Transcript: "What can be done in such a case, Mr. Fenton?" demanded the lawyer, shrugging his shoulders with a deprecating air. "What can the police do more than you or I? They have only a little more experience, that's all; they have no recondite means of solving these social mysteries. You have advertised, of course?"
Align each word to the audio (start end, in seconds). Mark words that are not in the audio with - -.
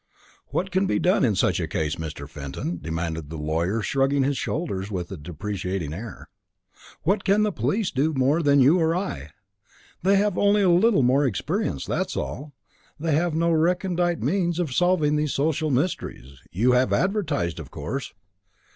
"What 0.47 0.71
can 0.71 0.87
be 0.87 0.97
done 0.97 1.23
in 1.23 1.35
such 1.35 1.59
a 1.59 1.67
case, 1.67 1.93
Mr. 1.97 2.27
Fenton?" 2.27 2.79
demanded 2.81 3.29
the 3.29 3.37
lawyer, 3.37 3.83
shrugging 3.83 4.23
his 4.23 4.35
shoulders 4.35 4.89
with 4.89 5.11
a 5.11 5.15
deprecating 5.15 5.93
air. 5.93 6.27
"What 7.03 7.23
can 7.23 7.43
the 7.43 7.51
police 7.51 7.91
do 7.91 8.11
more 8.11 8.41
than 8.41 8.61
you 8.61 8.79
or 8.79 8.95
I? 8.95 9.29
They 10.01 10.15
have 10.15 10.39
only 10.39 10.63
a 10.63 10.71
little 10.71 11.03
more 11.03 11.23
experience, 11.27 11.85
that's 11.85 12.17
all; 12.17 12.51
they 12.99 13.13
have 13.13 13.35
no 13.35 13.51
recondite 13.51 14.23
means 14.23 14.57
of 14.57 14.73
solving 14.73 15.17
these 15.17 15.35
social 15.35 15.69
mysteries. 15.69 16.39
You 16.49 16.71
have 16.71 16.91
advertised, 16.93 17.59
of 17.59 17.69
course?" 17.69 18.11